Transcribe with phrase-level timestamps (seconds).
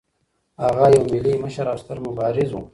[0.63, 2.59] هغه یو ملي مشر او یو ستر مبارز و.